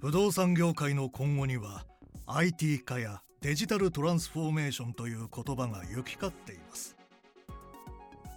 [0.00, 1.84] 不動産業界の今後には
[2.26, 6.96] IT 化やデジタルトランスフォーメーションという言葉が行き交っています。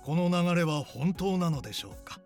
[0.04, 2.20] この流れは本当なのでしょうか？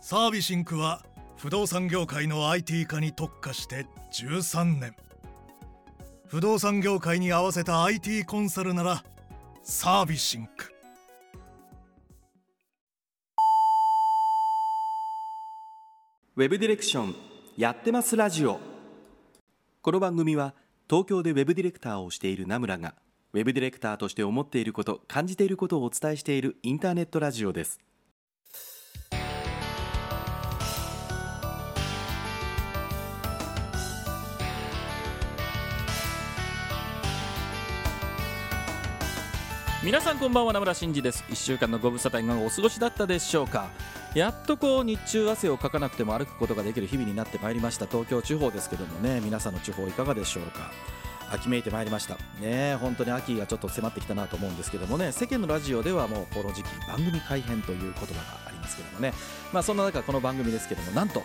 [0.00, 1.04] サービシンクは
[1.36, 4.94] 不動産業界の IT 化に特化して13年。
[6.28, 9.04] 不動産業界に合わせた IT コンサルなら
[9.64, 10.72] サービシンク。
[16.36, 17.27] ウェブディレクション。
[17.58, 18.60] やってますラジオ。
[19.82, 20.54] この番組は
[20.88, 22.94] 東京でウェブディレクターをしている名村が
[23.32, 27.80] ウェブディレクターとして思っていること感じていることをお伝えしているインターネットラジオです。
[39.84, 41.24] 皆さんこんばんは名村真司です。
[41.28, 43.70] 1週間のご無沙汰いかがお過ごしだったでしょうか。
[44.12, 47.86] やっとこう日中汗をかかなくても歩くことができる日々になってまいりました。
[47.86, 49.20] 東京地方ですけどもね。
[49.20, 50.72] 皆さんの地方いかがでしょうか。
[51.30, 52.18] 秋めいてまいりました。
[52.40, 55.12] ね本当に秋がちょっと迫ってきたなと思うんですけどもね。
[55.12, 59.14] 世間のラジオではもうこの時期番組改編という言葉がありますけどもね。
[59.52, 61.22] まあそんな中この番組ですけどもなんと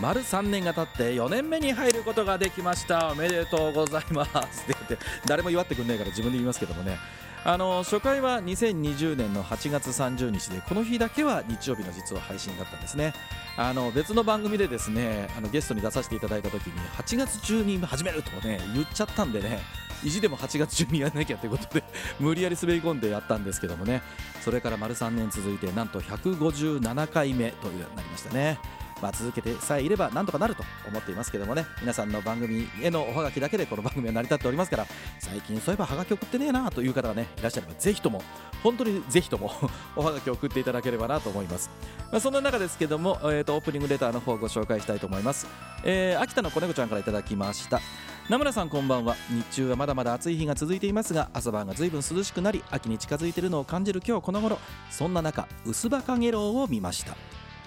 [0.00, 3.10] 丸3年が経って4年目に入ることができました。
[3.10, 4.30] おめでとうございます。
[4.30, 6.96] って言って誰も祝ってくんないから自分で言いますけどもね。
[7.44, 13.14] あの初回は2020年の8月30日でこの日だけは日曜日の実は配信だったんですね。
[13.56, 19.60] あの別の番組でですねあのゲストに出させていただいた時に8月中に始めるとね言っちゃったんでね
[20.04, 21.82] 意地でも8月中にやらなきゃということで
[22.20, 24.02] 無理やり滑り込んでやったんですけどもね。
[24.42, 28.58] それから丸3年続いてなんと157回目となりましたね。
[29.00, 31.66] まあ、続けてさえいればなんとかなると思っていますけどもね。
[31.80, 34.86] 皆さんの番組へのおはがきだけでこの番組は成り立っておりますから。
[35.18, 38.22] 最近そういえばはがき送ってねえなという方がねいらっしゃればぜひとも
[38.62, 39.52] 本当にぜひとも
[39.96, 41.70] おはがき送っていただければなと思います、
[42.10, 45.46] まあ、そんな中ですけども、えーと、オープニングレターの方をご紹介したいと思います、
[45.84, 47.80] えー、秋田の子猫ちゃんからいただきました。
[48.28, 49.16] 名村さんこんばんは。
[49.30, 54.58] 日中はまだまだ暑い日が続いていますが朝晩がずいぶん涼しくなり秋に近づいているのを感じる今日この頃
[54.90, 57.16] そんな中薄葉かげろうを見ました。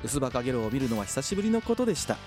[0.03, 2.17] 薄葉かげろうを見るのは久しぶりのことでした。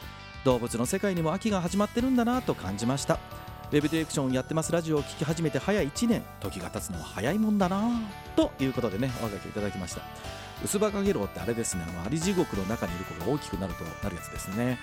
[0.44, 3.18] 動物の世界にも秋が始まってるんだなと感じました。
[3.72, 6.22] ウェブディレクションやってますラジオを聴き始めて早1年。
[6.40, 7.90] 時が経つのは早いもんだな
[8.36, 10.02] ということでねおはがきいただきました。
[10.62, 14.78] 薄葉かげろうってあれですねあのアリ地獄の中にいる子が大きくなるとなるやつですね。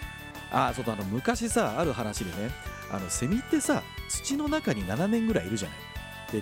[0.52, 2.52] あそうだあの昔さある話でね
[2.92, 5.78] あのセミってさ土の中に7年ぐらいいるじゃない。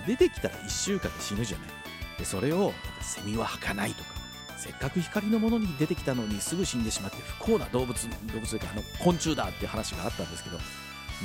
[0.00, 1.68] 出てきたら1週間で死ぬじゃない。
[2.18, 4.19] でそれをセミは吐かないとか
[4.60, 10.58] せっかく光のものに出てきたのにすぐ死んでしまって不幸な動物動物というかあの昆虫だっていう話があったんですけど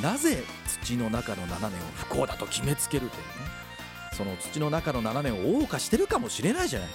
[0.02, 0.44] なぜ
[0.82, 3.66] 土の中の7年を不幸だと決めつけるというね。
[4.16, 6.90] その土の中の7年を謳歌してるかもしれないじゃない。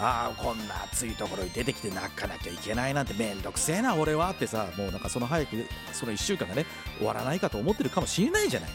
[0.00, 6.66] ああこんな暑いところに出てきて泣かなきゃいけないなんてめんどくせえな俺はってさもうなんかその早くその1週間がね
[6.98, 8.70] 終わらないかと思ってるかもしれないじゃない。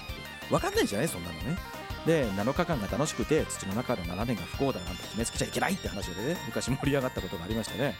[0.50, 1.58] 分かんないじゃないそんなのね。
[2.06, 7.96] で7日間が楽しくて土の中の7年が不幸だなんて決めつけちゃいけないって話でね昔盛り上がったことがありましたね。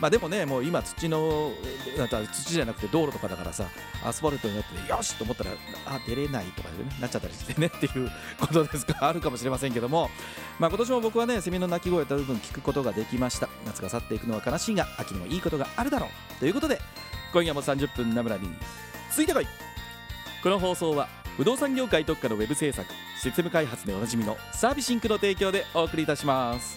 [0.00, 1.50] まあでもねもう今土の
[2.32, 3.66] 土じゃなくて道路とかだからさ
[4.04, 5.50] アスファルトになってよしと思ったら
[5.86, 10.10] あ出れないとかでねなっちゃったりしてねっていうことですか あるかもしれませんけども。
[10.58, 13.48] まあ今年も僕はねセミの鳴き声と部分聞くことができました。
[13.66, 16.34] 夏が去っていくのは悲しいが秋にもいいことがあるだろう。
[16.38, 16.80] ということで
[17.32, 18.48] 今夜も30分ナムラに
[19.10, 19.46] ついてこい。
[20.42, 21.08] この放送は
[21.38, 26.76] 不動産業界特化のウェブ制作システム開発でおなじみのサービシンクの提供でお送りいたします。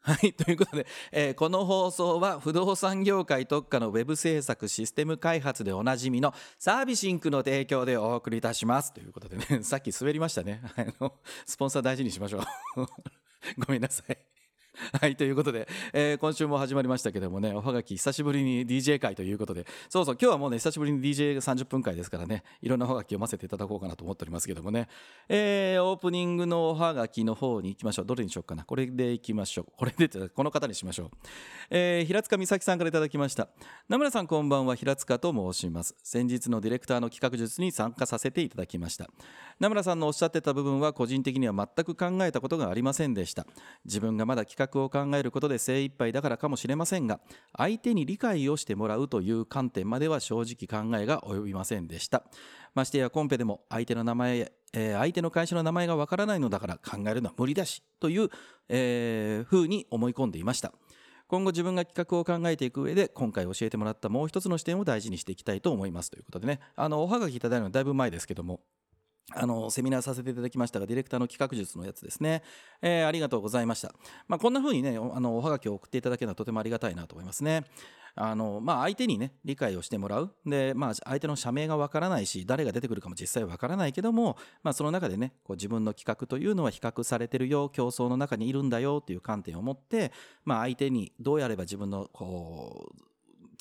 [0.00, 8.94] はい、ということで、えー、この放送は不動産業界特化のウェブ制作システム開発でおなじみのサービシンクの提供でお送りいたします。
[8.94, 10.62] ということでね さっき滑りましたね。
[10.74, 12.44] あのスポンサー大事にしましょう。
[13.66, 14.33] ごめんなさい。
[15.00, 24.88] はい、ということで、えー、今週も始まりましたけどもね、おはがき久しぶりに DJ 会ということで、そうそう、今日はもうね、久しぶりに DJ30 分会ですからね、いろんなおはがき読ませていただこうかなと思っておりますけどもね、
[25.28, 28.06] えー、オープニングのおはがきの方に行きましょう。
[28.06, 28.64] どれにしようかな？
[28.64, 29.66] これで行きましょう。
[29.76, 31.10] これで、この方にしましょう。
[31.70, 33.48] えー、平塚美咲さんからいただきました。
[33.88, 35.94] 名村さんこんばんは、平塚と申します。
[36.02, 39.08] 先日のディレクターの企画術に参加させていただきました。
[39.60, 43.46] 名村さんのおっしゃってた部分は個人的には全く考えたことがありませんでした。
[43.84, 47.20] 自分がまだ企画を考えることで精一杯だからかもしれませんが
[47.56, 52.24] 相手に理解をしてもらうという観点までは正直考えが及びませんでした。
[52.74, 58.28] ましてやコンペでも相手の名前えー、相手の会社の名前がわからないのだから考えるのは無理だしという、
[58.68, 60.72] えー、ふうに思い込んでいました。
[61.26, 66.60] 今後自分が企画を考えていく上で今回教えてもらったもう一つの視点を大事にしていきたいと思いますということでね。
[66.76, 68.60] あのおはがきいただいたのはだいぶ前ですけども
[69.32, 72.42] あのセミナーさせていただきましたがディレクターの企画術のやつですね、
[72.82, 73.92] えー、ありがとうございました、
[74.28, 77.64] まあ、こんな風にねあのおはがきを送っていただけるのはとてもありがたいなと思いますね。
[78.16, 80.34] あのまあ相手にね理解をしてもらう。
[80.46, 90.12] でまあ相手の社名がわからないし誰が出てくるかも実際わからないけどもまあその中でねこう自分の企画というのは比較されてるよ競争の中にいるんだよっていう観点を持って
[90.44, 93.13] まあ相手にどうやれば自分のこう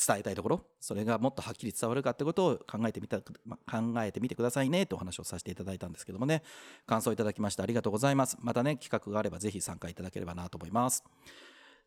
[0.06, 3.32] 伝えたいところそれがもっとはっきり伝わるかってことを考えてみた考
[4.04, 6.44] えてみてくださいねとお話をさせていただいたんですけどもね。
[6.86, 8.38] 感想いただきましてありがとうございます。
[8.42, 11.04] またね企画があればぜひ参加いただければなと思います。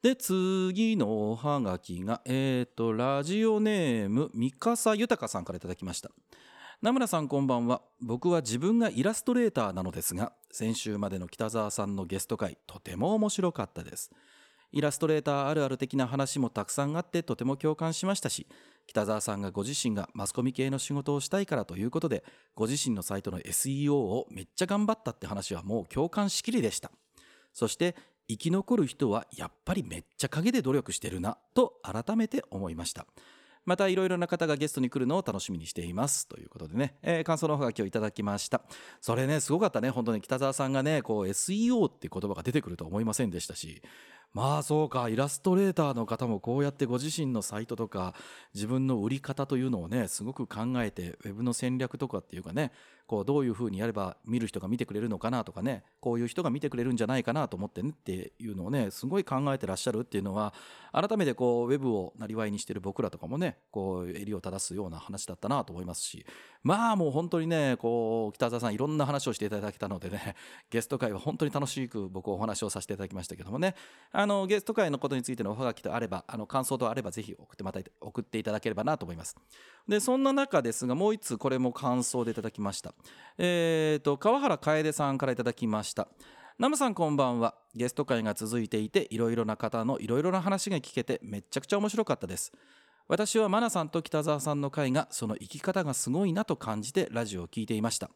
[0.02, 6.10] で次のおはがきがえっ、ー、とラジオネーム三笠豊さんからいただきました。
[6.82, 7.82] 名村さんこんばんは。
[8.00, 14.10] 僕は自分がイラストレーターなのですが先週までの北澤さんのゲスト会とても面白かったです。
[14.76, 18.46] イラストレーターあるある的な話もたくさんあってとても共感しましたし
[18.86, 22.22] 北澤さんがご自身がマスコミ系の仕事をしたいからということで
[22.54, 26.90] ご自身のサイトの SEO をめっちゃ頑張ったって話はもう共感しきりでした。
[27.54, 27.96] そして
[28.28, 33.06] 生き残る人はやっぱりめっちゃ陰で努力してるなと改めて思いました。
[33.64, 38.62] またいろいろな方がゲストに来るのを楽しみにしていますということでね、えー、感想のおはがきをいただきました。
[39.00, 39.90] それねすごかったね。
[39.90, 43.82] 本当に北澤さんがねこう SEO って言葉が出てくるとは思いませんでしたし
[44.36, 48.12] まあそうかイラストレーターの方もこうやってご自身のサイトとか
[48.54, 52.70] 自分の売り方というのをねすごく考えてウェブの戦略とかっていうかね
[53.06, 60.52] こうどういうふうにやれば見る人が見てくれるのかなとかねこういう人が見てくれるんじゃないかなと思ってねっていうのをねすごい考えてらっしゃるっていうのは
[60.92, 66.26] 改めてこうウェブをなりわいにしてる僕らとかもねこう襟を正すような話だったなと思いますし
[66.62, 70.34] まあもう本当にねこう北澤さんいろんな話をしていただけたのでね
[70.70, 73.74] ゲスト会は本当に楽しく僕お話をさせていただきましたけどもね
[74.10, 79.36] あのゲスト会のことについてのおはがきとあればあの感想とあればぜひ送ってまた送っていただければなと思います。
[79.86, 82.95] でそんな中ですがもう一つこれも感想でいただきました。
[83.38, 86.08] えーと川原楓さんからいただきました。
[86.58, 87.54] ナムさんこんばんは。
[87.74, 92.52] ゲスト会が続いていていろいろな方のいろいろな話が聞けてめっちゃくちゃ面白かったです。
[93.08, 98.10] 私はマナさんと北沢さんの会がその生き方がすごいなと感じてラジオを聞いていました。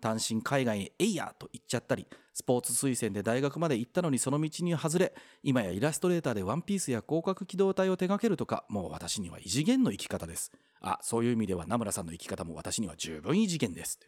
[0.00, 5.12] 単身海外へえいやと言っちゃったりスポーツ推薦で大学まで行ったのにその道に外れ
[5.42, 10.50] 今やイラストレーターでワンピースや広角機動隊を手掛けるとかもう私には異次元の生き方です。
[10.82, 14.00] あそういう意味では名村さんの生き方も私には十分異次元です。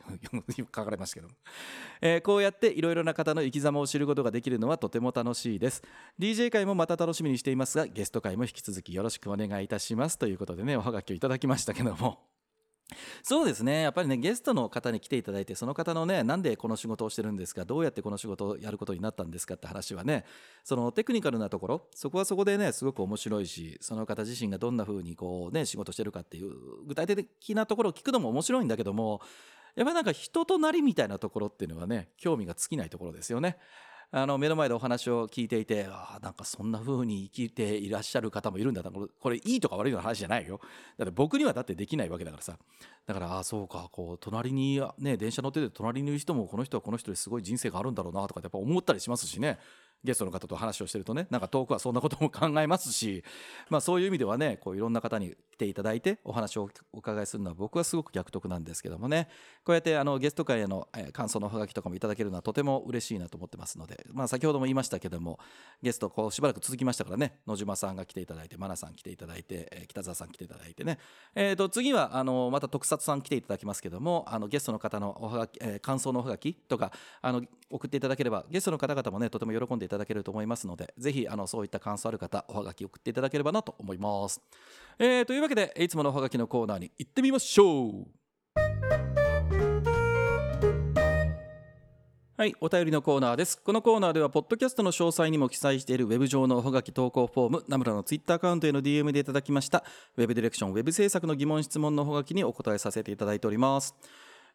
[0.74, 1.34] 書かれましたけども、
[2.00, 5.82] えー、こうやっていろいろな方の生き様を知ることができるのはとても楽しいです。
[6.18, 10.18] DJ 会もまた楽しみにしていますがゲスト会も引き続きよろしくお願いいたします。
[10.18, 12.31] ということでねおはがきをいただきましたけども。
[13.22, 20.24] そうですねやっぱりねゲストの方に来ていただいてその方のねなんでこの仕事をしてるんですかどうやってこの仕事をやることになったんですかって話はね
[20.64, 26.52] そのテクニカルなところそこはそこでねすごく面白いしその方自身がどんな風にこうね仕事してるかっていう
[26.86, 29.20] 具体的なところを聞くのも面白いんだけども
[29.74, 33.56] やっぱりなんか人となりみたいなところっていうのはね興味が尽きないところですよね。
[34.14, 38.82] あの目の前でお話を聞いていてあなんかそんな風に生きていらっしゃる方もいるんだ。
[38.82, 40.60] これこれいいとか悪いの話じゃないよ。
[40.98, 42.58] だって僕にはだってできないわけだからさ。
[43.06, 49.58] だからああそうかこう隣にね電車乗ってて隣にいる人もこの人はこの人ですごい人生があるんだろうなとかってやっぱ思ったりしますしね。
[50.04, 53.22] ゲストの方と話をしてるとねなんか遠くはそんなことも考えますし、
[53.70, 59.28] まあ、そういう意味ではねこういろんな方に来ていただいてお話をお伺いするのは僕はすごく逆得なんですけどもね。
[59.64, 65.38] こうやってあのゲスト会への感想のおはがきとかもいただけるのはとても嬉しいなと思ってますので、まあ、先ほども言いましたけども
[65.82, 70.98] ゲストこうしばらく続きましたからね野島さんが来ていただいてマナさん来ていただいて北澤さん来ていただいてね、
[71.34, 84.40] えー、と次はあのまた特撮さん来ていただきますけどもあのゲストの方のおはがき、えー、感想のおはがきとかあの送っていただければゲストの方々もねとても喜んでいただただけると思いますのでぜひあのそういった感想ある方おはがき送っていただければなと思います、
[84.98, 88.06] えー、というわけでいつものおはがきのコーナーに行ってみましょう
[92.34, 93.56] はい、お便りのコーナーです。
[93.62, 99.84] このコーナーでは、ポッドキャストの詳細にも記載しているウェブ上のおはがき投稿フォーム、ナムラのツイッターアカウントへの DM でいただきました、
[100.16, 103.94] ウェブディレクション、ウェブ制作の疑問、質問のおはがきにお答えさせていただいております。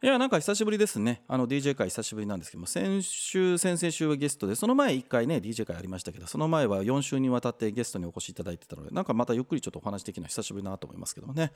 [0.04, 1.24] いやなんか久しぶりですね。
[1.28, 11.52] あの DJ 会久しぶりなんですけども先週先々週はゲストでその前1回ね DJ 会ありましたけどその前は4週にわたってゲストにお越しいただいてたのでなんかまたゆっくりちょっとお話できるのは久しぶりだなと思いますけどもね。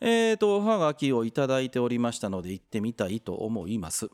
[0.00, 4.08] えーとおはがきをいただいておりましたので行ってみたいと思います。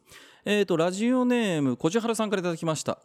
[0.44, 2.98] えーとラジオネーム小千原さんからいただきました。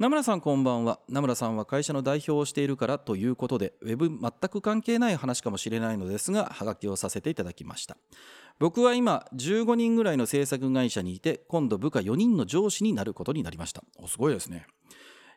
[0.00, 0.98] 名村さんこんばんは。
[1.10, 7.98] 名村さんは会社の代表をしているからということでウェブ全く関係ない話かもしれないのですがはがきをさせていただきました。
[8.58, 13.84] 僕は今15人ぐらいの制作会社にいて今度部下4人の上司になることになりました。
[13.98, 14.66] おすごいですね。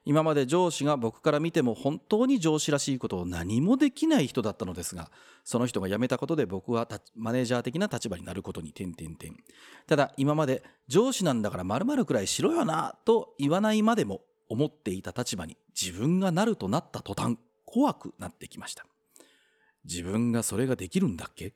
[0.06, 5.12] 今まで上司が僕から見ても本当に上司らしいことを何もできない人だったのですが
[5.44, 9.38] その人が辞めたことで僕はマネージャー的な立場になることに点々点
[9.88, 14.20] ただ今まで上司なんだから〇〇くらいしろよなと言わないまでも
[14.50, 18.86] 思っていた立場に自分がなるとなった途端怖くなってきました。
[19.86, 21.54] 自分がそれができるんだっけ？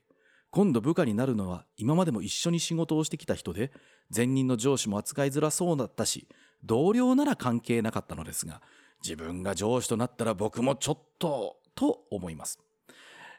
[0.50, 3.72] 今度部下になるのは今までも一緒に仕事をしてきた人で
[4.16, 6.28] 前任の上司も扱いづらそうだったし
[6.64, 8.62] 同僚なら関係なかったのですが
[9.04, 12.60] 自分が上司となったら僕もちょっとと思います。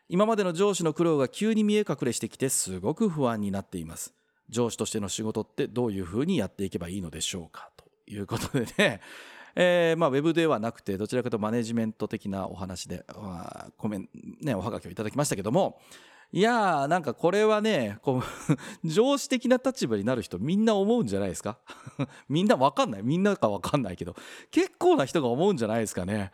[0.09, 4.14] 今までの上司の苦労が急に見え隠れしてきてすごく不安になっています。
[4.49, 7.71] 上司としての仕事ってどういうふうにやっていけばいいのでしょうか？
[7.76, 9.00] ということでね。
[9.60, 13.04] えー、まあ、ウェブではなくてどちらかというとマネジメント的なお話で、
[13.76, 14.08] コメン
[14.40, 15.80] ね、おはがきをいただきましたけども
[16.30, 18.22] いやーなんかこれはねこう
[18.88, 21.58] 上司的な立場になる人みんな思うんじゃないですか？
[22.28, 24.14] みんなわかんないみんなかわかんないけど
[24.52, 26.30] 結構な人が思うんじゃないですかね？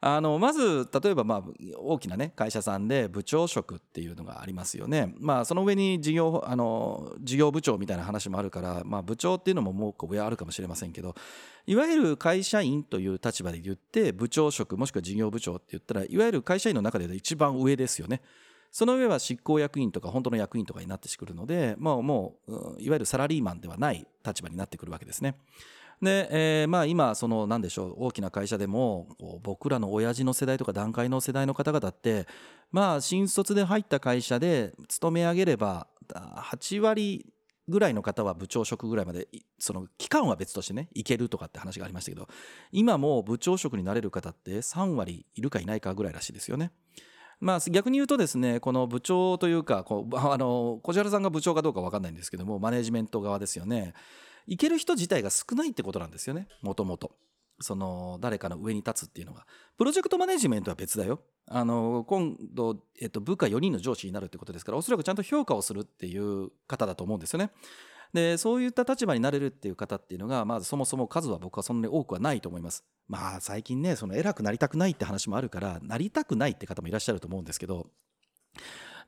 [0.00, 1.42] あのまず例えばまあ
[1.78, 5.14] 大きなね会社さんで部長職っていうのがありますよね。
[5.18, 11.14] まあその上に事業あの事業部長みたいな話もあるから、まあ、部長っていうのももう上あるかもしれませんけど
[11.66, 18.22] いわゆる会社員という立場で言って部長職もしくは事業部長って言ったらいわゆる会社員の中で一番上ですよね。
[18.72, 25.38] その上は執行役員とか本当の役員とかになってくるので、まあ、もういわゆるサラリーマンではない立場になってくるわけですね。
[26.02, 29.08] で、えー、まあ今その何でしょう大きな会社でも
[29.42, 32.26] 僕らの親父の世代とか段階の世代の方々って
[32.70, 37.26] まあ新卒で入った会社で勤め上げれば8割
[37.68, 42.28] ぐらいの方は部長職ぐらいまでその期間は別としてねいけるとかって話がありましたけど
[42.70, 46.70] 今も部長職になれる方って3割いるかいないかぐらいらしいですよね。
[47.38, 53.92] まあ、逆に言うとですねこの部長というかこうあの小原さんが部長かどうか分かんないんですけどもマネジメント側ですよね
[54.46, 56.48] いける人自体が少ないってことなんですよね。
[56.62, 57.12] もともと。
[57.58, 59.46] その誰かの上に立つっていうのが。
[59.78, 61.20] プロジェクトマネジメントは別だよ。
[61.48, 67.50] あの今度、えっと、部下4人の上司になるってことですからおそらくちゃんと評価をするっていう方だと思うんですよね。
[68.12, 72.84] でそういった立場になれるっていう方っていうのがまずそもそも数は僕はそんなに多くはないと思います。
[73.08, 77.88] まあ最近ねその偉くなりたくないって話もあるからなりたくないって方もいらっしゃると思うんですけど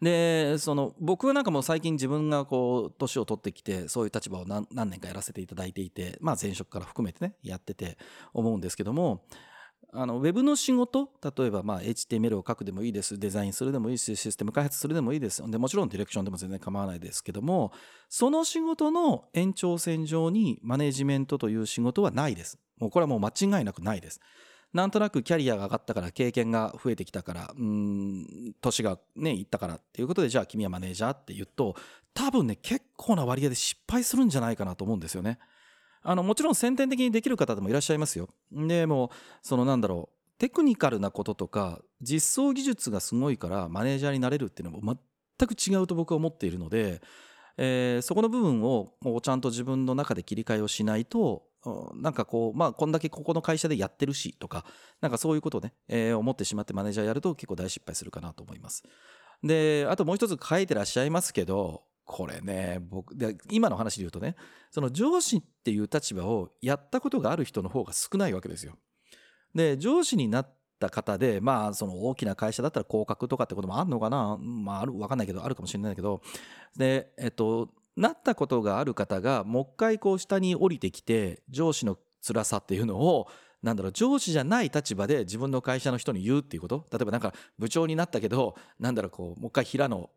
[0.00, 7.98] でその僕はなんかも最近自分がこう年を取ってきてそういう立場を何年かやらせていただいていてまあ前職から含めてねやってて
[8.32, 9.24] 思うんですけども
[9.92, 15.42] あのウェブの仕事例えばまあ HTML を書くでもいいですデザインするでもいいしシステム開発するでもいいです。
[15.50, 17.72] でもちろんディレクションでも全然構わないですけども
[18.08, 22.58] その仕事の延長線上にマネジメントという仕事はないです。
[22.78, 24.20] もうこれはもう間違いなくないです。
[24.72, 31.74] なんとなくキャリアが上がったから経験が増えてきたからうん年がねいったからっていうことでじゃあ君はマネージャーって言うと
[32.12, 35.38] 多分ね結構な割合で失敗するんじゃないかなと思うんですよね。
[36.02, 38.28] あのもちろん先天的にできる方でもいらっしゃいますよ。
[38.52, 39.10] でも
[39.42, 44.96] そのなんだろうテクニカルなこととか実装技術がすごいからマネージャーになれるっていうのも
[45.38, 47.02] 全く違うと僕は思っているので、
[47.56, 51.47] えー、そこの部分をもうちゃんと自分の中で切り替えをしないと
[51.94, 54.64] なんかこうまあこんだけここの会社でやってるしとか
[55.00, 58.82] なんかそういうことをね、えー、思ってしまってマネージャーやると結構大失敗するかなと思います。
[59.42, 64.34] であともう一つ書いてらっしゃいますけどこれね僕で今の話で言うとね
[64.70, 68.76] その上司っていう立場をやったことがある人の方が少ないわけですよ。
[69.54, 76.22] で上司になった方でまあその大きな会社だったら降格とかってこともあるのかなまあある分かんないけどあるかもしれないけど
[76.76, 77.68] でえっと
[77.98, 83.28] なったことがある方がもう一回こう下に降りてきて上司の辛さっていうのを
[83.62, 86.86] なんだろう上司じゃない立場で自分の会社の人に言うっていうこと？
[86.92, 90.10] 例えばなんか部長になったけどなんだろうこうもう一回平の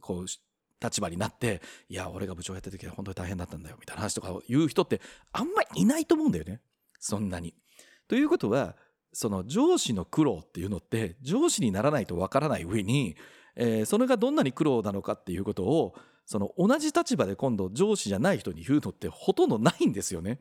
[0.00, 0.26] こう
[0.82, 5.00] 立場になっていや俺が部長やった時は本当に大変だったんだよみたいな話とかを言う人って
[5.32, 6.60] あんまりいないと思うんだよね
[6.98, 7.54] そんなに。
[8.08, 8.74] ということは
[9.12, 13.16] その上司の苦労っていうのって上司にならないとわからない上に、
[13.56, 15.94] えー、それがどんなに苦労なのかっていうことを
[16.30, 20.38] その同じ立場で今度上司じゃない人に言うのってほとんどないんですよね。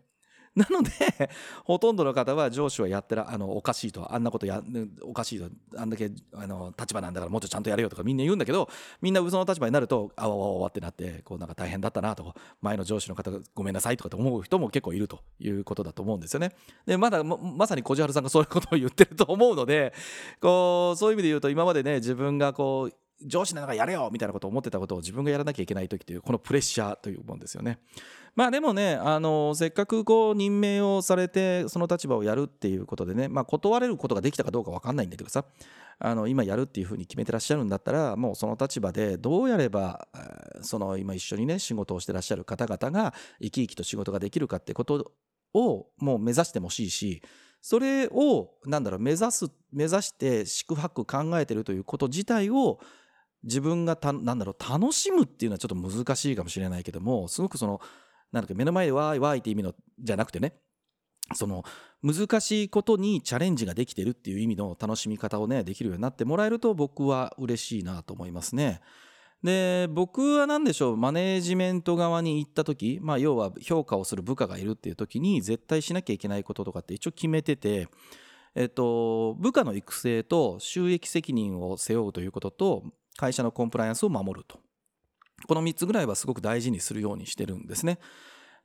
[0.55, 0.91] なので
[1.65, 4.62] ほとんどの方は上司はやってらあのおかしいとあんなことや
[5.01, 8.69] おかしいとあんだけあの立場なんだからもっとちゃんとやれよとかみんな言うんだけど
[9.01, 16.53] みんなその立場になるとあわわわわってなってこうなんか大変だったなとか前の上司の方がごめんなさいとかと思う人も結構いるということだと思うんですよね。
[16.86, 19.93] でまだまさに小路原さんがそういうことを言ってると思うので
[20.39, 27.79] こうそういう意味で言うと今までね自分がこう上司なんかやれよみたいなことを思ってたことを自分がやらなきゃいけない時というこのプレッシャーというもんですよね。
[28.35, 35.45] まあでもねあのせっかくこう任命をされてその立場をやるっていうことでね、まあ、断れることができたかどうか分かんないんだけどさ
[35.97, 40.07] あの今やるっていうふうに決めてらっしゃるんだったらもうその立場でどうやれば
[40.61, 45.11] その今一緒にね仕事をしてらっしゃる方々が生き生きと仕事ができるかってこと
[45.53, 47.21] をもう目指してほしいし
[47.61, 52.79] それをなんだろう目指す目指して宿泊考えてるということ自体を
[53.43, 57.79] 自分がたなんだろう楽しむっていうのはちょっと難しいかもしれないけどもすごくその
[58.31, 60.55] なんだか目の前でわーいわーいって意味のじゃなくてね
[61.36, 61.63] その
[62.03, 68.81] 難しいことにチャレンジができてるっていう意味の楽しみ方をねできるようになってもらえると僕は嬉しいなと思いますね。
[69.43, 77.88] で僕は何でしょうマネジメント側に行った時、まあ、要は評価をする部下がいるっていう時に絶対しなきゃいけないこととかって一応決めてて、
[78.53, 82.84] えっと、部下の育成と収益責任を背負うということと
[83.19, 84.59] 会社のコンプライアンスを守ると。
[85.45, 87.99] この3つぐらいはすごく大事にするようにしてるんですね。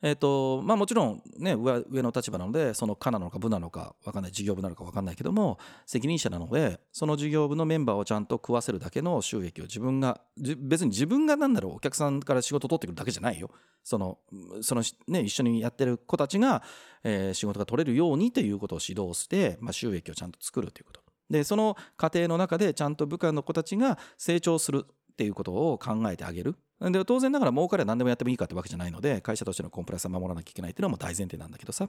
[0.00, 10.20] えっ、ー、とまあ、もちろん、ね、上上の立場なのでその課なのか部なのか分かんない事業部なのか分かんないけども責任者なのでその事業部のメンバーをちゃんと食わせるだけの収益を自分が
[10.58, 13.50] 別に自分が何だろうお客さんから仕事を取ってくるだけじゃないよ。
[13.82, 14.18] その
[14.60, 16.62] その、ね、一緒にやってる子たちが、
[17.02, 21.03] えー、仕事が取れるようにということを指導して、まあ、収益をちゃんと作るということ。
[21.30, 26.56] でその過程の中でちゃんと部下の子たちが成長するっていうことを考えてあげる。
[26.80, 31.88] で当然ながら儲かれば何でもやってもいいかってわけじゃないので会社としてのコンプライアンスを守らなきゃいけないっていうのはもう大前提なんだけどさ。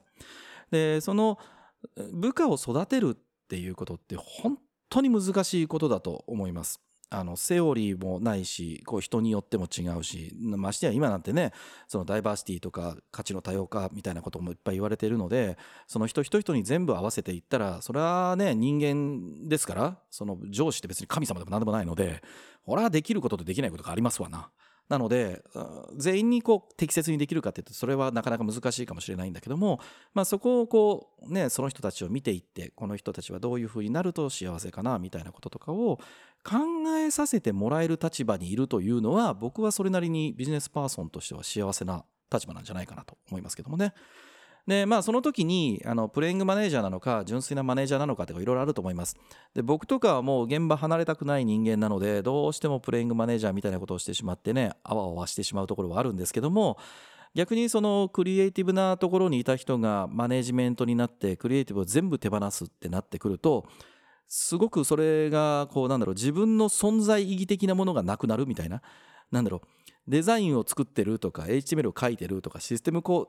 [0.71, 1.37] でその
[2.13, 4.57] 部下を育てるっていうことって本
[4.89, 6.81] 当に難しいことだと思います。
[7.17, 11.53] あのセオリーもないしこう人によっても違うしましてや今なんてね
[11.87, 15.57] そのダイバーシティとか価値の多様化みたいなこともいっぱい言われてるので
[15.87, 22.21] その人人人に全部合わせていったらそれはね人間ですからその上司って別に神様でも何でもないので
[22.63, 24.49] ほらできることとできないことがありますわな。
[24.89, 25.43] なので
[25.97, 29.79] 全員にこう適切にできるかっていうとそれはなかなか難しいかもしれないんだけども、
[30.13, 35.99] まあ、そこをこうねその人たちを見ていってこの人たちはどういうふうになると幸せかなみたいなこととかを
[36.45, 36.57] 考
[36.97, 43.93] えさせてもらえる立場にいるというのは僕はそれなりにビジネスパーソンとしては幸せな立場なんじゃないかなと思いますけどもね。
[44.67, 49.15] でまあその時にあのプレイングマネージャーなのか純粋なマネージャーなのかとかいろいろあると思います
[49.53, 56.79] で僕とかはもう現場離れたくない人間なのでどうしてもプレイングマネージャーみたいなことをしてしまってねあわあわしてしまうところはあるんですけども
[57.35, 63.67] 逆にそのクリエイティブなところにいた人がマネージメントになってクリエイティブを全部手放すってなってくると
[64.27, 68.81] すごくそれがこうなんだろう自分の存在意義的なものがなくなるみたいな。
[69.31, 69.67] なんだろう。
[70.07, 73.27] デザインを作ってるとか HTML を書いてるとかシステムを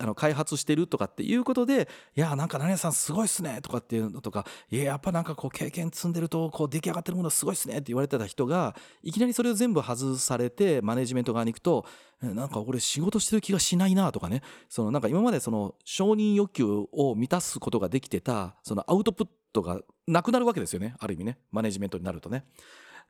[0.00, 11.84] あの開発してるとかっていうことでいやなんか何々さんすごいっすねとかっていうのとかいややっぱなんかこう経験積んでるとこう出来上がってるものすごいっすねって言われてた人がいきなりそれを全部外されてマネジメント側に行くと
[12.22, 14.42] なんか俺仕事してる気がしないなとかね。
[14.68, 20.94] そのなんか今までその承認欲求を満たすことができてたそのアウトプットがなくなるわけですよね。
[20.98, 21.38] ある意味ね。
[21.50, 22.44] マネジメントになるとね。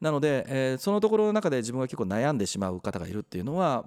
[0.01, 3.85] なので、えー、そのところの中で自分が結構悩んでしまう方がいるっていうのは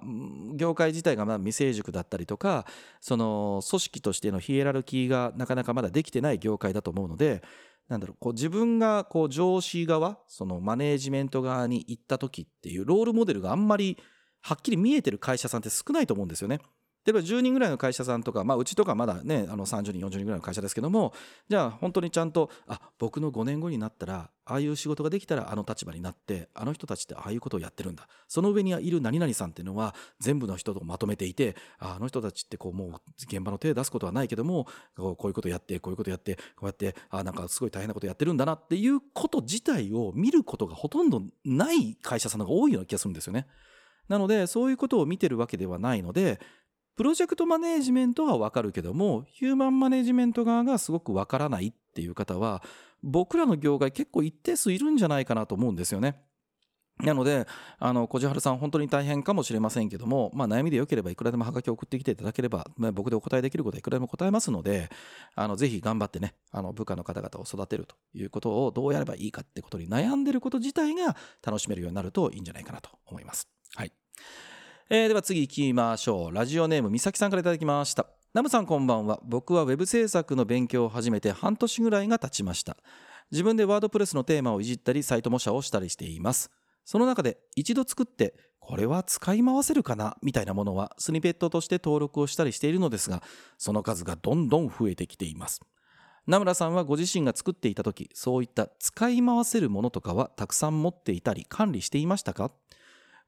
[0.54, 2.66] 業界自体がまだ未成熟だったりとか
[3.00, 7.42] その組織としてのヒエラルキーがなかなかまだできてない業界だと思うので
[7.88, 13.98] なんだろうこう自分がこう上司側そのマネージメント側に行った時っていうロールモデルがあんまり
[14.40, 16.60] はっきり見えてる会社さんって少ないと思うんですよね。
[17.06, 21.12] 例えば10人ぐらいの会社さんとか、まあ、うちとかまだねあの30人40人ぐらいの会社ですけども
[21.48, 43.46] じゃあ本当にちゃんとあ僕の5年後になったらああいう仕事ができたらあの立場になってあの人たちってああいうことをやってるんだその上にいる何々さんっていうのは全部の人とまとめていてあの人たちってこうもう現場の手を出すことはないけどもこういうことやってこういうことやってこうやってあなんかすごい大変なことやってるんだなっていうこと自体を見ることがほとんどない会社さんの方が多いような気がするんですよね。
[44.08, 46.40] なのでそういうことを見てるわけではないので
[46.96, 52.62] プロジェクトマネージメントはわかるけども、ヒューマンマネージメント側がすごくわからないっていう方は、
[53.02, 56.22] 僕らの業界結構一定数いるんじゃないかなと思うんですよね。
[57.00, 57.48] なので、
[57.80, 64.88] あの、小路春さん、本当に大変かもしれませんけども、まあ、悩みでよければいくらでもハガキを送ってきていただければ、まあ、僕でお答えできることはいくらでも答えますので、
[65.34, 73.48] あの、ぜひ頑張ってね、あの、部下の方々を育てるということをどうやればいいかってことに悩んでること自体が楽しめるようになるといいんじゃないかなと思います。
[73.74, 73.92] はい。
[74.90, 76.34] えー、では次行きましょう。
[76.34, 78.06] ラジオネームみさきさんから頂きました。
[78.34, 79.18] ナムさんこんばんは。
[79.24, 82.76] 僕はウェブ制作の勉強を始めて半年ぐらいが経ちました。
[83.30, 86.50] 自分でワードプレスのテーマをいじったりサイト模写をしたりしています。
[86.84, 90.18] その中で一度作ってこれは使い回せるかな？
[90.20, 93.22] みたいなものはスニペットとして登録をしたりしているのですが
[93.56, 95.62] その数がどんどん増えてきています。
[96.26, 102.50] 名村さんはご自身が作っていた時そういった使い回せるものとかはたくさん持っていたり管理していましたか？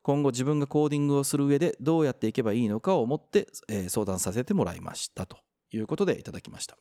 [0.06, 5.36] 今後自分がコーディングをする上でどうやっていけばいいのかを思って、えー、相談させてもらいましたと
[5.72, 6.78] いうことでいただきました。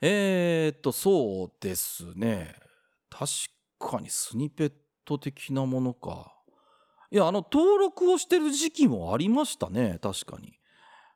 [0.00, 2.56] えー、っと、そうですね。
[3.10, 3.30] 確
[3.78, 4.72] かにスニペッ
[5.04, 6.34] ト的なものか。
[7.12, 10.00] いや、あの、登録をしてる時期もありましたね。
[10.02, 10.58] 確かに。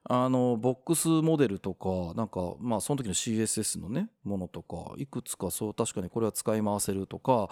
[0.08, 7.48] あのボックスモデルとかなんかまあその時の CSS のねものとかいくつかそう確かにこれは使い回せるとか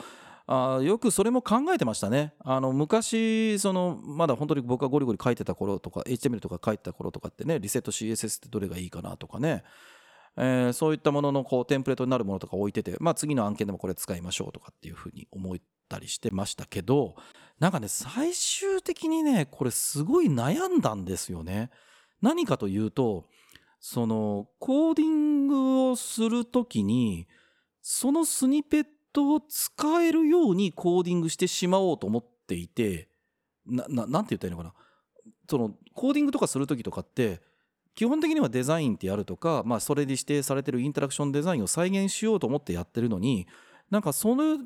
[0.46, 9.64] あよくそれも考えてましたねあの昔そのまだ本当に僕がゴリゴリ書いてた頃とか HTML とか書いてた頃とかってねリセット CSS ってどれがいいかなとかね
[10.36, 15.56] えー、そういったもののこうテンプレートになるものとか置いてて、まあ、次の案件でもこれ使いましょうとかっていうふうに思っ
[15.88, 17.14] たりしてましたけど
[17.60, 21.70] なんかね最終的にねこれすごい悩んだんですよね。
[22.20, 23.26] 何かというと
[23.78, 27.28] そのコーディングをするときに
[27.80, 33.08] そのスニペットを使えるようにコーディングしてしまおうと思っていて
[33.64, 34.74] なななんて言ったらいいのかな？
[35.48, 37.40] そのコーディングとかする時とかって
[37.94, 43.46] 基本的にはデザインってやるとか、まあ、それで指定されてるインタラクションデザインを再現しようと思ってやってるのに
[43.90, 44.58] なんかそれ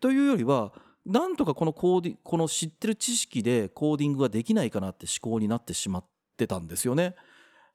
[0.00, 0.72] というよりは
[1.06, 6.04] なんとかこのコーディこの知ってる知識でコーディングができないかなって思考になってしまっ
[6.36, 7.14] てたんですよね。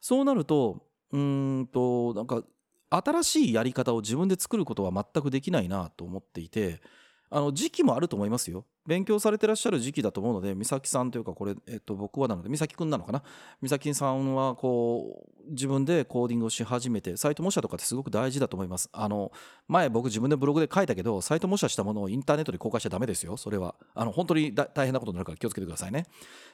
[0.01, 2.43] そうなるとうんとなんか
[2.91, 6.81] 新しいやり方を自分で作ることは全くできないなと思っていて
[7.29, 8.65] あの時期もあると思いますよ。
[8.85, 13.23] 勉強されてらっしゃる時期だと思うので美咲さんというかこれ、えっと、僕はなので美咲くんなのかな？
[13.61, 18.89] 美咲さんはこう自分でコーディングをし始めてサイト模写とかってすごく大事だと思います。
[18.91, 19.31] あの
[19.67, 23.75] 前僕自分でブログで書いたけどサイト模写したものをインターネットで公開しちゃダメですよそれは。
[23.93, 26.05] あの本当に大変なことになるから気をつけてくださいね。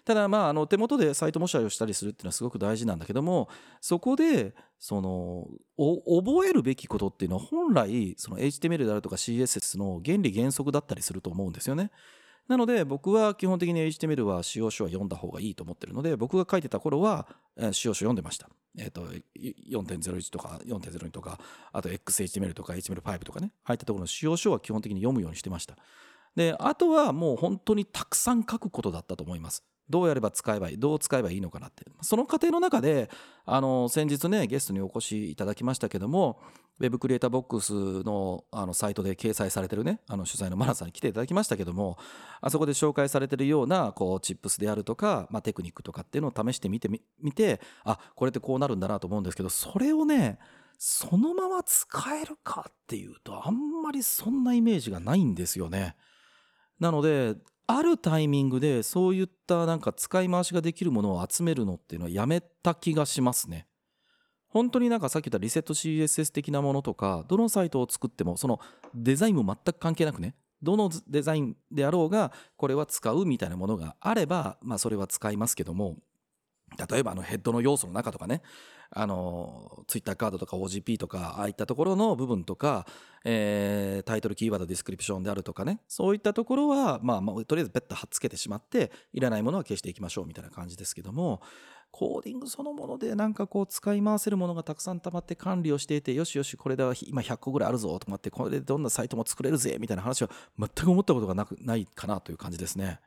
[0.03, 3.49] ただまああの手元でサイト模写をしたりするっていうのはすごく大事なんだけども
[3.81, 11.91] そこでその覚えるべきことっていうのは本来その HTML であるとか CSS の原理原則だったりすると思うんですよね。
[12.47, 17.27] なので僕は基本的に HTML は使用書は読んだ方がいいと思ってるので僕が書いてた頃は
[17.71, 18.49] 使用書読んでました。
[18.77, 19.07] えっ、ー、と
[19.39, 21.39] 4.01とか4.02とか
[21.73, 25.75] あと XHTML とか HTML5 とかね入ったところの使用書は基本的に読むようにしてました。
[26.35, 29.63] であとはもう本当にたくさん書くことだったと思います。
[29.89, 33.09] どうやれば使えばいいどう使えばいいのかなってその過程の中で
[33.45, 36.39] あの先日ねゲストにお越しいただきましたけども
[36.79, 37.73] Web クリエイターボックス
[38.03, 41.97] のあのサイトで掲載されてるねあの取材のマナさんに来ていただきましたけども
[42.41, 46.89] あそこで紹介されてるようなこうチップスであるとか、まあ、テクニックとかっていうのを試してみて
[47.21, 50.37] みてあこれってこうなるんだなと思うんですけどそれをね
[50.77, 55.95] そのまま使えるかっていうとあんまりそんなイメージがないんですよね。
[56.79, 57.35] なので
[57.67, 63.67] あるタイミングでそういったなんか使い回しができるものを集めるのっていうのはやめた気がしますね。
[64.47, 68.59] 本当になんかさっき言ったリセット CSS 的なものとかどのサイトを作ってもその
[68.95, 75.97] デザインも全く関係なくねどのデザインであろうがこれは使うみたいなものがあればまあそれは使いますけども
[76.89, 78.41] 例えばあのヘッドの要素の中とかね
[78.89, 82.85] あのツイッターカードとか OGP とかああいったところの部分とか、
[83.25, 91.41] えー、タイトルキーワードディスクリプションであるとかねそういったところは、まあ、まあとりあえずベッタ貼っつけてしまっていらないものは消していきましょうみたいな感じですけども
[91.91, 102.99] コーディングそのものでなんかこう使い回せるものがたくさん溜まって管理をしていてよしよしこれでは今100個ぐらいあるぞと思ってこれでどんなサイトも作れるぜみたいな話は全く思ったことがなくないかなという感じですね。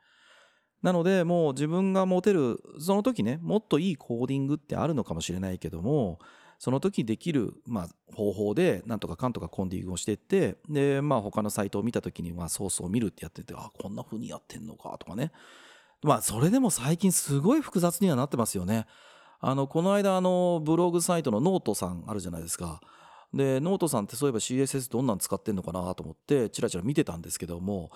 [0.83, 6.19] なのでもう自分が持てるその時ねもっといいコーディングってあるのかもしれないけども
[6.59, 15.33] その時できる、まあ、方法でなんとかかんとかコーディングをしていってで、まあ、他のサイトを見た時に、まあ、ソースを見るってやっててあこんな風にやってんのかとかね
[16.03, 18.87] まあそれでも最近すごい複雑にはなってますよね。
[19.41, 22.81] あのこの間あのブログサイトのノートさんあるじゃないですか。
[23.33, 27.91] でノートさんってそういえば CSS どんなん使ってんのかなと思ってチラチラ見てたんですけども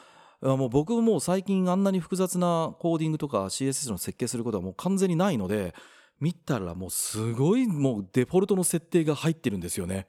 [0.45, 5.75] もう僕も最近あんなに複雑なコーディングとか CSS の設計することはもう完全にないので
[6.21, 10.07] 見たらもうすごいもうデフォルトの設定が入ってるんですよね。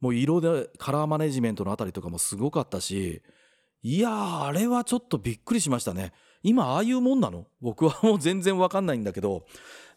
[0.00, 3.22] もう色でカラーマネジメントのあたりとかもすごかったし
[3.82, 6.12] いやーあれはちょっとびっくりしましたね。
[6.42, 7.46] 今ああいうもんなの？
[7.62, 9.46] 僕はもう全然わかんないんだけど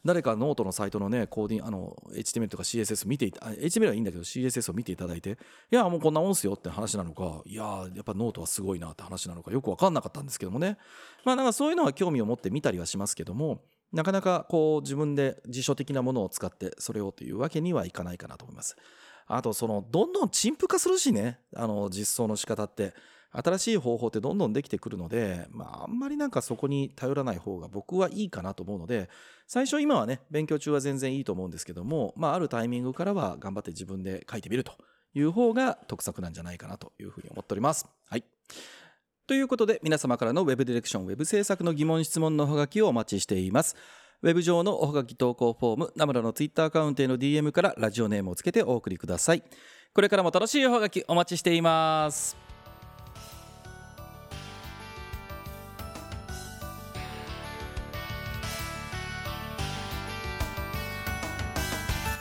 [0.05, 5.35] 誰かノートのサイトのねコーディンあの HTML とか CSS 見ていた HTML はいいんだけど CSS を見ていただいてい
[5.71, 10.77] やもうこんなもんすよって話なのかいややっぱノートはすごいなって話なのかよく分かんなかったんですけどもね。
[11.25, 18.77] まあなんかそういうのは興味を持って見たりはしますけどもなかなかこう自分で辞書的なものを使ってそれをというわけにはいかないかなと思います。
[19.27, 21.39] あとそのどんどん陳腐化するしね。
[21.55, 22.93] あの実装の仕方って。
[23.31, 29.09] 新しい方法ってどんどんできてくるので、まあ、あんまりなんかそこに頼らない方が僕はいいかなと思うので、
[29.47, 34.73] 最初今はね、勉強中は全然いいと思うんですけども、まあ、あるタイミングからは頑張って自分で書いてみると
[35.13, 37.87] いう方が得策なんじゃないかなというふうに思っております。
[38.05, 38.23] はい。
[39.27, 43.75] ということで、皆様からの Web ディレクション、Web 制作の疑問、質問のおはがきをお待ちしています。
[44.21, 49.43] ウェブ上のおはがき投稿フォーム、ナムラのツイッターアカウントへの DM からラジオネームをつけてお送りください。
[49.93, 52.48] これからも楽しいおはがきお待ちしています。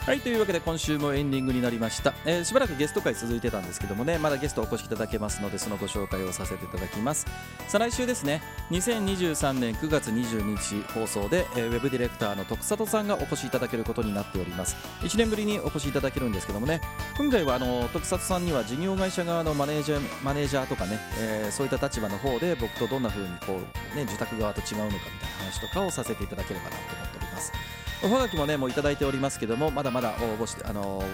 [0.08, 7.26] はいというわけで今週もエンディングになりました、えーしばらくゲスト会続いてたんですけどもねまだゲストお越しいただけますのでそのご紹介をさせていただきます。
[7.68, 8.40] 再来週ですね
[8.70, 14.76] 2023年9月22日放送で、えーウェブディレクターの徳里さんがお越しいただけることになっております。
[15.02, 16.80] 1年ぶりにお越しいただけるんですけどもね
[17.18, 23.60] 今回はあの徳里さんには事業会社側のマネージャーマネージャーとかね、えーそういった立場の方で僕とどんな風にこ
[23.92, 27.52] うね受託側と違うのかみたいな話とかをさせていただければなと思っております。
[28.02, 31.04] おはがきもねもういただいておりますけどもまだまだ応募してあのー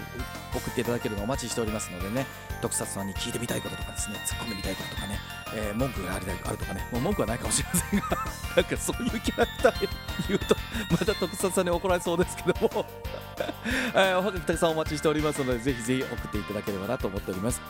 [0.54, 2.26] 送っていただけるのをお待ちしておりますのでね
[2.62, 5.18] 特撮さんに聞いてみたいこととかですね突っ込んでみたいこととかね、
[5.56, 8.06] えー文句があるあるとかねもう文句はないかもしれませんが
[8.56, 9.88] なんかそういうキャラクターで
[10.28, 10.56] 言うと
[10.90, 12.86] また特撮さんに怒られそうですけども、
[13.94, 17.60] えーおはがきたくさんお待ちしておりますのでぜひぜひ送っていただければなと思っております。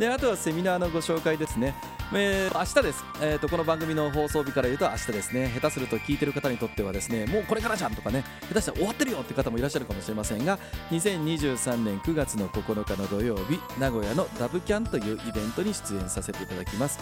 [0.00, 1.74] であとはセミナーのご紹介ですね、
[2.14, 5.52] えー明日です、えー、とこの番組の放送日から言うと明日ですね。
[5.54, 10.58] 下手すると聞いてる方にとってはですねもうこれからじゃんとかね下手したら終わってるよって方もいらっしゃるかもしれませんが
[10.90, 16.98] 2023年9月の9日の土曜日名古屋のダブキャンというイベントに出演させていただきます。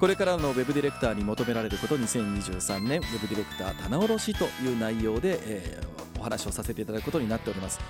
[0.00, 7.80] これからのウェブディレクターに求められること2023年ウェブディレクター棚卸しという内容で、えーお話をさせていただくことになっております。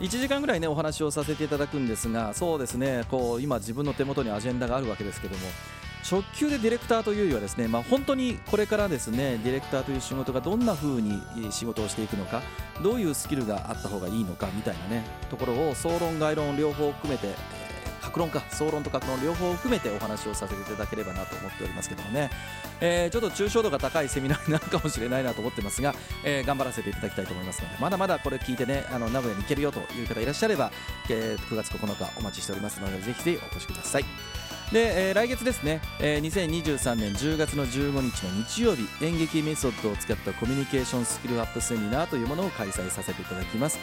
[0.00, 5.42] 1時間ぐらいねお話をさせていただくんですがそうですねこう今自分の手元にアジェンダがあるわけですけども
[6.10, 12.40] 直球でディレクターというよりはですね、まあ、本当にこれからですねディレクターという仕事がどんな風に仕事をしていくのか
[12.82, 17.34] どういうスキルがあった方がいいのかみたいなねところを総論概論両方含めて、
[18.10, 22.30] 格論か総論と格論両方を含めてお話をさせていただければなと思っておりますけどもね、
[22.80, 25.94] えーちょっと抽象度が高いセミナーになるかもしれないなと思ってますが、
[26.24, 30.72] えー頑張らせていただきたいと思いますのでまだまだこれ聞いてねあの名古屋に行けるよという方いらっしゃれば、
[31.08, 34.04] えー9月9日お待ちしておりますのでぜひぜひお越しください。
[34.72, 43.78] で、えー来月ですね、えー2023年10月の15日の日曜日演劇メソッドを使ったコミュニケーションスキルアップセミナーというものを開催させていただきます、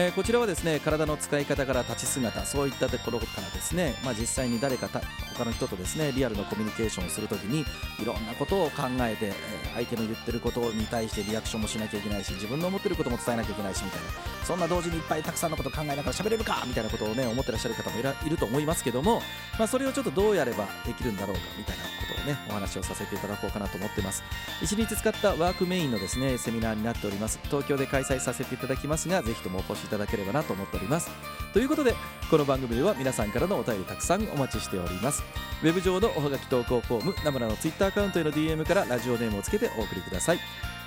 [0.00, 5.00] えーこちらはですね体の使い方から立ち姿そういったところからですね、まあ、実際に誰かた
[5.36, 7.62] 他の人とですねリアルのコミュニケーションをするときに
[8.00, 14.08] いろんなことを考えて、えー相手の言ってることに対してリアクションもしなきゃいけないし自分の思ってることも伝えなきゃいけないしみたいな。
[14.44, 19.20] そんな同時にいっぱいたくさんのことを考えながら喋れるかみたいなことをね思ってらっしゃる方もいると思いますけども、
[19.58, 24.22] まあ、それをちょっとどうやればできるんだろうかみたいなことねお話をさせていただこうかなと思ってます。
[24.60, 27.40] 1日使ったワークメインのですねセミナーになっております。
[27.44, 31.10] 東京で開催させていただきますがぜひともお越しいただければなと思っております。
[31.52, 31.94] ということで
[32.30, 35.22] この番組では皆さんからのお便りたくさんお待ちしております。
[35.62, 40.40] ウェブ上のおはがき投稿フォームナムラの Twitter アカウントへの DM からラジオネームをつけてお送りください。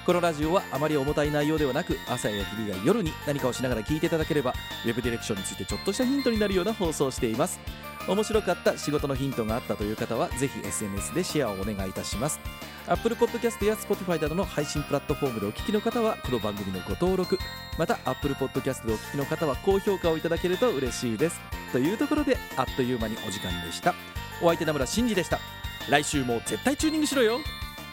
[0.06, 7.60] このラジオはあまり重たい内容ではなく朝や昼や夜に何かをしながら聞いていただければウェブディレクションについてちょっとしたヒントになるような放送をしています。
[8.08, 12.40] 面白かった仕事のヒントがあったという方はぜひ SNS でシェアをお願いいたします。
[12.88, 17.38] Apple Podcast や Spotify などの配信プラットフォームでお聞きの方はこの番組のご登録
[17.78, 21.40] また Apple Podcast でお聞きの方は高評価をいただけると嬉しいです。
[21.72, 23.94] というところであっという間にお時間でした。
[24.42, 25.40] お相手名村真司でした。
[25.88, 27.40] 来週も絶対チューニングしろよ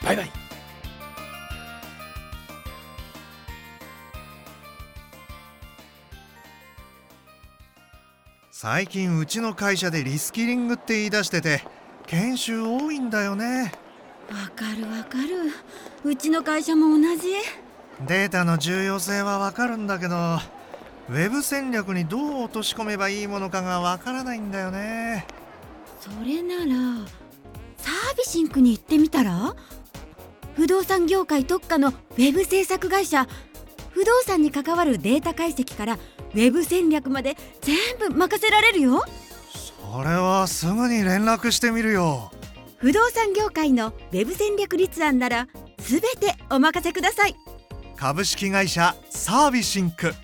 [0.02, 0.47] バイバイ。
[8.60, 11.62] 最近うちの会社でリスキリングって言い出してて
[12.08, 13.70] 研修多いんだよね。
[14.28, 15.52] わかるわかる。
[16.02, 17.28] うちの会社も同じ。
[18.08, 20.16] データの重要性はわかるんだけど
[21.08, 25.24] ウェブ戦略にどう落とし込めばいいものかがわからないんだよね。
[26.00, 27.06] それなら
[27.76, 29.54] サービシンクに行ってみたら？
[30.56, 33.28] 不動産業界特化のウェブ制作会社。
[33.90, 35.98] 不動産に関わるデータ解析から
[36.34, 39.04] ウェブ戦略まで全部任せられるよ。
[39.50, 42.30] それはすぐに連絡してみるよ。
[42.76, 47.34] 不動産業界のウェブ戦略立案なら全てお任せください。
[47.96, 50.14] 株式会社サービシンク